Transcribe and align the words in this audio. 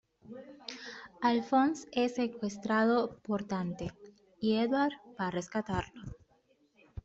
Alphonse 1.21 1.87
es 1.93 2.15
secuestrado 2.15 3.19
por 3.21 3.45
Dante 3.45 3.91
y 4.39 4.55
Edward 4.55 4.93
va 5.19 5.27
a 5.27 5.29
rescatarlo. 5.29 6.15